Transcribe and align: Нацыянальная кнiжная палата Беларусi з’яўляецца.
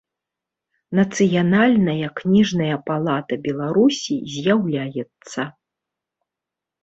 Нацыянальная 0.99 2.07
кнiжная 2.19 2.77
палата 2.87 3.33
Беларусi 3.45 4.15
з’яўляецца. 4.37 5.41